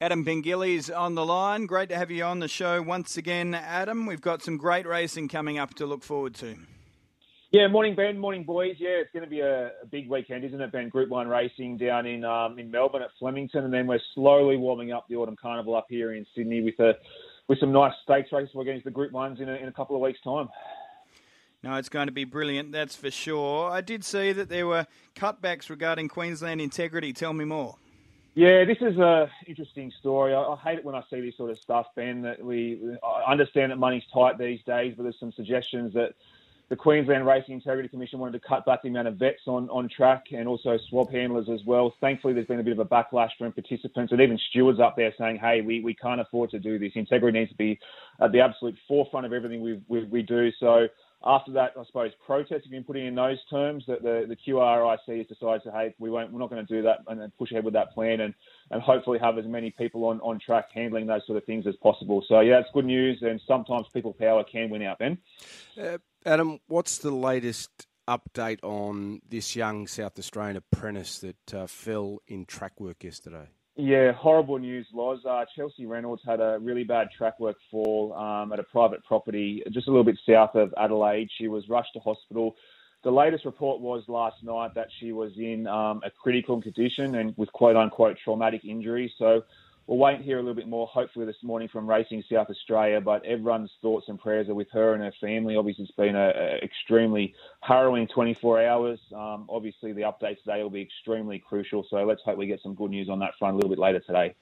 Adam 0.00 0.24
Pengilly's 0.24 0.88
on 0.90 1.16
the 1.16 1.26
line. 1.26 1.66
Great 1.66 1.88
to 1.88 1.96
have 1.96 2.08
you 2.08 2.22
on 2.22 2.38
the 2.38 2.46
show 2.46 2.80
once 2.80 3.16
again, 3.16 3.52
Adam. 3.52 4.06
We've 4.06 4.20
got 4.20 4.44
some 4.44 4.56
great 4.56 4.86
racing 4.86 5.26
coming 5.26 5.58
up 5.58 5.74
to 5.74 5.86
look 5.86 6.04
forward 6.04 6.36
to. 6.36 6.54
Yeah, 7.50 7.66
morning 7.66 7.96
Ben, 7.96 8.16
morning 8.16 8.44
boys. 8.44 8.76
Yeah, 8.78 8.90
it's 8.90 9.10
going 9.12 9.24
to 9.24 9.30
be 9.30 9.40
a, 9.40 9.72
a 9.82 9.86
big 9.90 10.08
weekend, 10.08 10.44
isn't 10.44 10.60
it, 10.60 10.70
Ben? 10.70 10.88
Group 10.88 11.08
One 11.08 11.26
racing 11.26 11.78
down 11.78 12.06
in 12.06 12.24
um, 12.24 12.60
in 12.60 12.70
Melbourne 12.70 13.02
at 13.02 13.10
Flemington, 13.18 13.64
and 13.64 13.74
then 13.74 13.88
we're 13.88 13.98
slowly 14.14 14.56
warming 14.56 14.92
up 14.92 15.06
the 15.08 15.16
Autumn 15.16 15.34
Carnival 15.34 15.74
up 15.74 15.86
here 15.88 16.14
in 16.14 16.24
Sydney 16.32 16.62
with 16.62 16.78
a 16.78 16.92
with 17.48 17.58
some 17.58 17.72
nice 17.72 17.94
stakes 18.04 18.30
races 18.30 18.54
against 18.60 18.84
the 18.84 18.92
Group 18.92 19.10
Ones 19.10 19.40
in 19.40 19.48
a, 19.48 19.54
in 19.54 19.66
a 19.66 19.72
couple 19.72 19.96
of 19.96 20.02
weeks' 20.02 20.20
time. 20.22 20.48
No, 21.64 21.74
it's 21.74 21.88
going 21.88 22.06
to 22.06 22.12
be 22.12 22.22
brilliant, 22.22 22.70
that's 22.70 22.94
for 22.94 23.10
sure. 23.10 23.68
I 23.68 23.80
did 23.80 24.04
see 24.04 24.30
that 24.30 24.48
there 24.48 24.68
were 24.68 24.86
cutbacks 25.16 25.68
regarding 25.68 26.06
Queensland 26.06 26.60
integrity. 26.60 27.12
Tell 27.12 27.32
me 27.32 27.44
more. 27.44 27.78
Yeah, 28.38 28.64
this 28.64 28.78
is 28.80 28.96
a 28.98 29.28
interesting 29.48 29.92
story. 29.98 30.32
I, 30.32 30.40
I, 30.40 30.56
hate 30.58 30.78
it 30.78 30.84
when 30.84 30.94
I 30.94 31.02
see 31.10 31.20
this 31.20 31.36
sort 31.36 31.50
of 31.50 31.58
stuff, 31.58 31.86
Ben. 31.96 32.22
That 32.22 32.40
we 32.40 32.96
I 33.02 33.32
understand 33.32 33.72
that 33.72 33.78
money's 33.78 34.04
tight 34.14 34.38
these 34.38 34.60
days, 34.64 34.94
but 34.96 35.02
there's 35.02 35.18
some 35.18 35.32
suggestions 35.32 35.92
that 35.94 36.14
the 36.68 36.76
Queensland 36.76 37.26
Racing 37.26 37.54
Integrity 37.54 37.88
Commission 37.88 38.20
wanted 38.20 38.40
to 38.40 38.48
cut 38.48 38.64
back 38.64 38.82
the 38.82 38.90
amount 38.90 39.08
of 39.08 39.16
vets 39.16 39.48
on, 39.48 39.68
on 39.70 39.88
track 39.88 40.26
and 40.30 40.46
also 40.46 40.78
swab 40.88 41.10
handlers 41.10 41.48
as 41.48 41.64
well. 41.66 41.92
Thankfully, 42.00 42.32
there's 42.32 42.46
been 42.46 42.60
a 42.60 42.62
bit 42.62 42.74
of 42.74 42.78
a 42.78 42.84
backlash 42.84 43.30
from 43.36 43.50
participants 43.50 44.12
and 44.12 44.20
even 44.20 44.38
stewards 44.50 44.78
up 44.78 44.94
there 44.94 45.12
saying, 45.18 45.38
hey, 45.38 45.60
we, 45.60 45.80
we 45.80 45.92
can't 45.92 46.20
afford 46.20 46.50
to 46.50 46.60
do 46.60 46.78
this. 46.78 46.92
Integrity 46.94 47.40
needs 47.40 47.50
to 47.50 47.56
be 47.56 47.80
at 48.20 48.30
the 48.30 48.40
absolute 48.40 48.76
forefront 48.86 49.26
of 49.26 49.32
everything 49.32 49.62
we, 49.62 49.80
we, 49.88 50.04
we 50.04 50.22
do. 50.22 50.52
So 50.60 50.86
after 51.24 51.52
that, 51.52 51.72
I 51.78 51.84
suppose 51.84 52.12
protests 52.24 52.62
have 52.64 52.70
been 52.70 52.84
putting 52.84 53.06
in 53.06 53.14
those 53.14 53.38
terms 53.50 53.84
that 53.88 54.02
the, 54.02 54.26
the 54.28 54.36
QRIC 54.36 55.18
has 55.18 55.26
decided 55.26 55.62
to, 55.64 55.72
hey, 55.72 55.94
we 55.98 56.10
won't, 56.10 56.32
we're 56.32 56.38
not 56.38 56.48
going 56.50 56.64
to 56.64 56.74
do 56.74 56.82
that 56.82 57.00
and 57.08 57.20
then 57.20 57.32
push 57.36 57.50
ahead 57.50 57.64
with 57.64 57.74
that 57.74 57.92
plan 57.92 58.20
and, 58.20 58.34
and 58.70 58.80
hopefully 58.80 59.18
have 59.18 59.36
as 59.36 59.44
many 59.44 59.70
people 59.70 60.04
on, 60.04 60.20
on 60.20 60.38
track 60.38 60.66
handling 60.72 61.06
those 61.06 61.26
sort 61.26 61.36
of 61.36 61.44
things 61.44 61.66
as 61.66 61.74
possible. 61.82 62.24
So, 62.28 62.40
yeah, 62.40 62.60
it's 62.60 62.68
good 62.72 62.84
news. 62.84 63.18
And 63.22 63.40
sometimes 63.48 63.86
people 63.92 64.12
power 64.12 64.44
can 64.44 64.70
win 64.70 64.82
out, 64.82 65.00
Ben. 65.00 65.18
Uh, 65.80 65.98
Adam, 66.24 66.60
what's 66.68 66.98
the 66.98 67.10
latest 67.10 67.88
update 68.08 68.62
on 68.62 69.20
this 69.28 69.56
young 69.56 69.88
South 69.88 70.18
Australian 70.18 70.56
apprentice 70.56 71.18
that 71.18 71.54
uh, 71.54 71.66
fell 71.66 72.20
in 72.28 72.44
track 72.44 72.78
work 72.80 73.02
yesterday? 73.02 73.48
Yeah, 73.80 74.10
horrible 74.10 74.58
news, 74.58 74.88
Loz. 74.92 75.20
Uh, 75.24 75.44
Chelsea 75.54 75.86
Reynolds 75.86 76.20
had 76.26 76.40
a 76.40 76.58
really 76.60 76.82
bad 76.82 77.10
track 77.16 77.38
work 77.38 77.56
fall 77.70 78.12
um, 78.14 78.52
at 78.52 78.58
a 78.58 78.64
private 78.64 79.04
property 79.04 79.62
just 79.70 79.86
a 79.86 79.90
little 79.90 80.02
bit 80.02 80.18
south 80.28 80.56
of 80.56 80.74
Adelaide. 80.76 81.28
She 81.38 81.46
was 81.46 81.68
rushed 81.68 81.92
to 81.92 82.00
hospital. 82.00 82.56
The 83.04 83.12
latest 83.12 83.44
report 83.44 83.80
was 83.80 84.02
last 84.08 84.42
night 84.42 84.74
that 84.74 84.88
she 84.98 85.12
was 85.12 85.30
in 85.38 85.68
um, 85.68 86.00
a 86.04 86.10
critical 86.10 86.60
condition 86.60 87.14
and 87.14 87.32
with 87.36 87.52
quote 87.52 87.76
unquote 87.76 88.16
traumatic 88.24 88.64
injury. 88.64 89.14
So 89.16 89.44
we'll 89.88 89.98
wait 89.98 90.16
and 90.16 90.24
hear 90.24 90.36
a 90.36 90.40
little 90.40 90.54
bit 90.54 90.68
more, 90.68 90.86
hopefully, 90.86 91.24
this 91.24 91.42
morning 91.42 91.66
from 91.66 91.88
Racing 91.88 92.22
South 92.30 92.50
Australia. 92.50 93.00
But 93.00 93.24
everyone's 93.24 93.72
thoughts 93.82 94.08
and 94.08 94.20
prayers 94.20 94.48
are 94.48 94.54
with 94.54 94.70
her 94.70 94.94
and 94.94 95.02
her 95.02 95.12
family. 95.20 95.56
Obviously, 95.56 95.84
it's 95.84 95.96
been 95.96 96.14
an 96.14 96.58
extremely 96.62 97.34
harrowing 97.62 98.06
24 98.06 98.64
hours. 98.64 99.00
Um, 99.12 99.46
obviously, 99.48 99.92
the 99.92 100.02
updates 100.02 100.42
today 100.44 100.62
will 100.62 100.70
be 100.70 100.82
extremely 100.82 101.38
crucial. 101.38 101.84
So 101.90 102.04
let's 102.04 102.22
hope 102.22 102.36
we 102.36 102.46
get 102.46 102.62
some 102.62 102.74
good 102.74 102.90
news 102.90 103.08
on 103.08 103.18
that 103.20 103.32
front 103.38 103.54
a 103.54 103.56
little 103.56 103.70
bit 103.70 103.78
later 103.78 104.00
today. 104.00 104.34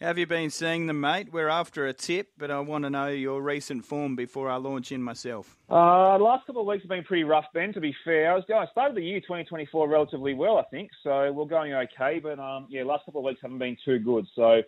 Have 0.00 0.18
you 0.18 0.26
been 0.26 0.50
seeing 0.50 0.88
them, 0.88 1.00
mate? 1.00 1.32
We're 1.32 1.48
after 1.48 1.86
a 1.86 1.94
tip, 1.94 2.32
but 2.36 2.50
I 2.50 2.60
want 2.60 2.84
to 2.84 2.90
know 2.90 3.06
your 3.06 3.40
recent 3.40 3.82
form 3.82 4.14
before 4.14 4.50
I 4.50 4.56
launch 4.56 4.92
in 4.92 5.02
myself. 5.02 5.56
Uh, 5.70 6.18
the 6.18 6.24
last 6.24 6.46
couple 6.46 6.60
of 6.60 6.68
weeks 6.68 6.82
have 6.82 6.90
been 6.90 7.02
pretty 7.02 7.24
rough, 7.24 7.46
Ben. 7.54 7.72
To 7.72 7.80
be 7.80 7.96
fair, 8.04 8.30
I 8.30 8.34
was 8.34 8.44
going. 8.46 8.60
I 8.60 8.70
started 8.70 8.94
the 8.94 9.02
year 9.02 9.20
2024 9.20 9.88
relatively 9.88 10.34
well, 10.34 10.58
I 10.58 10.64
think. 10.64 10.90
So 11.02 11.32
we're 11.32 11.46
going 11.46 11.72
okay, 11.72 12.20
but 12.22 12.38
um, 12.38 12.66
yeah, 12.68 12.82
last 12.82 13.06
couple 13.06 13.22
of 13.22 13.24
weeks 13.24 13.40
haven't 13.40 13.56
been 13.56 13.78
too 13.86 13.98
good. 13.98 14.26
So 14.34 14.60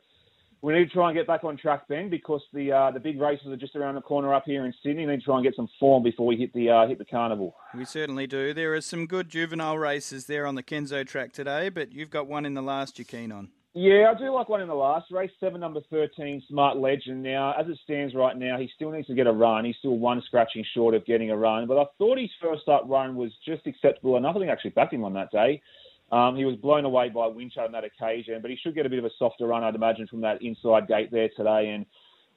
we 0.63 0.73
need 0.73 0.87
to 0.87 0.91
try 0.95 1.11
and 1.11 1.19
get 1.19 1.27
back 1.27 1.45
on 1.45 1.59
track, 1.59 1.87
Ben, 1.89 2.09
because 2.09 2.41
the 2.55 2.73
uh, 2.73 2.91
the 2.93 3.01
big 3.01 3.21
races 3.21 3.49
are 3.49 3.57
just 3.57 3.77
around 3.77 3.97
the 3.97 4.01
corner 4.01 4.33
up 4.33 4.45
here 4.47 4.65
in 4.65 4.73
Sydney. 4.83 5.05
We 5.05 5.13
need 5.13 5.19
to 5.19 5.25
try 5.27 5.37
and 5.37 5.45
get 5.45 5.55
some 5.55 5.69
form 5.79 6.05
before 6.05 6.25
we 6.25 6.39
hit 6.39 6.55
the 6.55 6.71
uh, 6.71 6.87
hit 6.89 6.97
the 6.97 7.05
carnival. 7.05 7.55
We 7.75 7.85
certainly 7.85 8.27
do. 8.27 8.55
There 8.55 8.73
are 8.73 8.81
some 8.81 9.05
good 9.05 9.29
juvenile 9.29 9.77
races 9.77 10.25
there 10.25 10.47
on 10.47 10.55
the 10.55 10.63
Kenzo 10.63 11.07
track 11.07 11.35
today, 11.35 11.69
but 11.69 11.93
you've 11.93 12.09
got 12.09 12.27
one 12.29 12.47
in 12.47 12.55
the 12.55 12.63
last 12.63 12.99
you're 12.99 13.05
keen 13.05 13.31
on. 13.31 13.51
Yeah, 13.81 14.13
I 14.13 14.19
do 14.19 14.35
like 14.35 14.49
one 14.49 14.61
in 14.61 14.67
the 14.67 14.75
last 14.75 15.09
race, 15.13 15.31
seven, 15.39 15.61
number 15.61 15.81
thirteen, 15.89 16.43
Smart 16.49 16.79
Legend. 16.79 17.23
Now, 17.23 17.55
as 17.57 17.69
it 17.69 17.79
stands 17.85 18.13
right 18.13 18.37
now, 18.37 18.59
he 18.59 18.69
still 18.75 18.91
needs 18.91 19.07
to 19.07 19.15
get 19.15 19.29
a 19.29 19.33
run. 19.33 19.65
He's 19.65 19.77
still 19.79 19.97
one 19.97 20.21
scratching 20.27 20.65
short 20.75 20.97
of 20.97 21.07
getting 21.07 21.31
a 21.31 21.37
run, 21.37 21.69
but 21.69 21.79
I 21.79 21.85
thought 21.97 22.19
his 22.19 22.29
first 22.43 22.67
up 22.67 22.83
run 22.87 23.15
was 23.15 23.31
just 23.47 23.69
acceptable 23.69 24.17
enough. 24.17 24.35
I 24.35 24.41
think 24.41 24.51
I 24.51 24.53
actually 24.53 24.71
backed 24.71 24.95
him 24.95 25.05
on 25.05 25.13
that 25.13 25.31
day. 25.31 25.63
Um, 26.11 26.35
he 26.35 26.45
was 26.45 26.57
blown 26.57 26.87
away 26.87 27.09
by 27.09 27.29
Winchard 27.29 27.67
on 27.67 27.73
that 27.73 27.85
occasion, 27.85 28.43
but 28.43 28.51
he 28.51 28.57
should 28.57 28.75
get 28.75 28.85
a 28.85 28.89
bit 28.89 28.99
of 28.99 29.05
a 29.05 29.11
softer 29.17 29.47
run, 29.47 29.63
I'd 29.63 29.77
imagine, 29.77 30.09
from 30.09 30.23
that 30.23 30.43
inside 30.43 30.89
gate 30.89 31.13
there 31.13 31.29
today. 31.37 31.69
And 31.69 31.87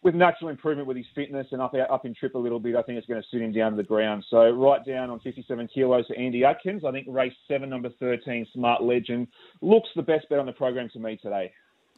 with 0.03 0.15
natural 0.15 0.49
improvement 0.49 0.87
with 0.87 0.97
his 0.97 1.05
fitness 1.13 1.47
and 1.51 1.61
up 1.61 1.73
up 1.89 2.05
in 2.05 2.13
trip 2.15 2.35
a 2.35 2.37
little 2.37 2.59
bit, 2.59 2.75
I 2.75 2.81
think 2.81 2.97
it's 2.97 3.07
going 3.07 3.21
to 3.21 3.27
suit 3.29 3.41
him 3.41 3.51
down 3.51 3.71
to 3.71 3.77
the 3.77 3.83
ground. 3.83 4.25
So 4.29 4.49
right 4.49 4.83
down 4.85 5.09
on 5.09 5.19
57 5.19 5.69
kilos 5.73 6.07
for 6.07 6.17
Andy 6.17 6.43
Adkins. 6.43 6.83
I 6.85 6.91
think 6.91 7.07
race 7.09 7.33
seven, 7.47 7.69
number 7.69 7.89
13, 7.99 8.47
Smart 8.53 8.83
Legend, 8.83 9.27
looks 9.61 9.89
the 9.95 10.01
best 10.01 10.27
bet 10.29 10.39
on 10.39 10.45
the 10.45 10.53
program 10.53 10.89
to 10.93 10.99
me 10.99 11.17
today. 11.21 11.51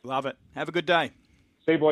Love 0.04 0.26
it. 0.26 0.36
Have 0.56 0.68
a 0.68 0.72
good 0.72 0.86
day. 0.86 1.12
See 1.66 1.74
you, 1.74 1.78
boys. 1.78 1.92